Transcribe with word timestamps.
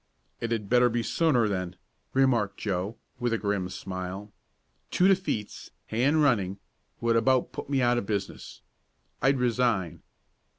"It 0.39 0.51
had 0.51 0.67
better 0.67 0.89
be 0.89 1.03
sooner 1.03 1.47
then," 1.47 1.75
remarked 2.11 2.57
Joe, 2.57 2.97
with 3.19 3.33
a 3.33 3.37
grim 3.37 3.69
smile. 3.69 4.31
"Two 4.89 5.07
defeats, 5.07 5.69
hand 5.89 6.23
running, 6.23 6.57
would 7.01 7.15
about 7.15 7.51
put 7.53 7.69
me 7.69 7.83
out 7.83 7.99
of 7.99 8.07
business. 8.07 8.61
I'd 9.21 9.37
resign." 9.37 10.01